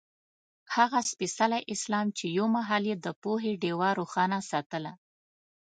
هغه 0.75 0.99
سپېڅلی 1.11 1.61
اسلام 1.73 2.07
چې 2.17 2.25
یو 2.37 2.45
مهال 2.55 2.83
یې 2.91 2.95
د 3.05 3.07
پوهې 3.21 3.51
ډېوه 3.61 3.89
روښانه 3.99 4.39
ساتله. 4.51 4.91